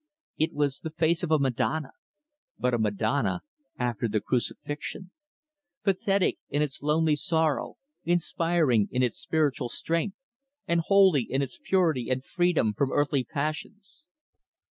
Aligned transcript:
It 0.39 0.53
was 0.53 0.79
the 0.79 0.89
face 0.89 1.21
of 1.21 1.29
a 1.29 1.37
Madonna, 1.37 1.91
but 2.57 2.73
a 2.73 2.79
Madonna 2.79 3.43
after 3.77 4.07
the 4.07 4.19
crucifixion, 4.19 5.11
pathetic 5.83 6.39
in 6.49 6.63
its 6.63 6.81
lonely 6.81 7.15
sorrow, 7.15 7.75
inspiring 8.03 8.87
in 8.89 9.03
its 9.03 9.19
spiritual 9.19 9.69
strength, 9.69 10.17
and 10.67 10.81
holy 10.81 11.21
in 11.21 11.43
its 11.43 11.59
purity 11.63 12.09
and 12.09 12.25
freedom 12.25 12.73
from 12.73 12.91
earthly 12.91 13.23
passions. 13.23 14.01